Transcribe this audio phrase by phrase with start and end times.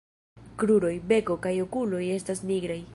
[0.61, 2.85] Kruroj, beko kaj okuloj estas nigraj.